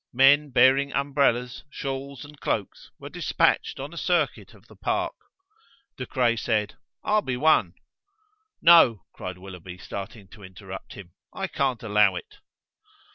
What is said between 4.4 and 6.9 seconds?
of the park. De Craye said: